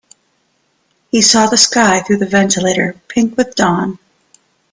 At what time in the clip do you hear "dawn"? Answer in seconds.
3.53-3.99